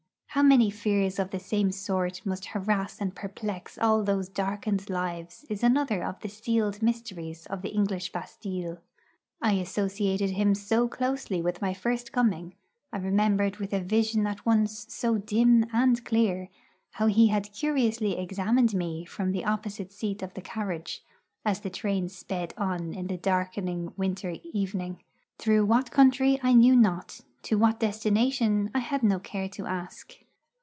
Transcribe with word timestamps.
How 0.33 0.41
many 0.43 0.69
fears 0.69 1.19
of 1.19 1.31
the 1.31 1.41
same 1.41 1.71
sort 1.73 2.25
must 2.25 2.45
harass 2.45 3.01
and 3.01 3.13
perplex 3.13 3.77
all 3.77 4.01
those 4.01 4.29
darkened 4.29 4.89
lives 4.89 5.45
is 5.49 5.61
another 5.61 6.05
of 6.05 6.21
the 6.21 6.29
sealed 6.29 6.81
mysteries 6.81 7.45
of 7.47 7.61
the 7.61 7.71
English 7.75 8.13
Bastilles. 8.13 8.77
I 9.41 9.55
associated 9.55 10.29
him 10.29 10.55
so 10.55 10.87
closely 10.87 11.41
with 11.41 11.61
my 11.61 11.73
first 11.73 12.13
coming; 12.13 12.55
I 12.93 12.99
remembered 12.99 13.57
with 13.57 13.73
a 13.73 13.81
vision 13.81 14.25
at 14.25 14.45
once 14.45 14.85
so 14.87 15.17
dim 15.17 15.65
and 15.73 16.01
clear 16.05 16.47
how 16.91 17.07
he 17.07 17.27
had 17.27 17.51
curiously 17.51 18.17
examined 18.17 18.73
me 18.73 19.03
from 19.03 19.33
the 19.33 19.43
opposite 19.43 19.91
seat 19.91 20.21
of 20.23 20.33
the 20.33 20.41
carriage 20.41 21.03
as 21.43 21.59
the 21.59 21.69
train 21.69 22.07
sped 22.07 22.53
on 22.57 22.93
in 22.93 23.07
the 23.07 23.17
darkening 23.17 23.91
winter 23.97 24.35
evening, 24.53 25.03
through 25.37 25.65
what 25.65 25.91
country 25.91 26.39
I 26.41 26.53
knew 26.53 26.77
not, 26.77 27.19
to 27.41 27.57
what 27.57 27.79
destination 27.79 28.69
I 28.75 28.79
had 28.79 29.01
no 29.01 29.17
care 29.19 29.49
to 29.49 29.65
ask. 29.65 30.15